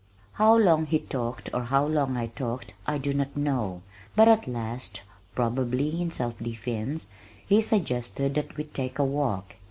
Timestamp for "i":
2.17-2.25, 2.87-2.97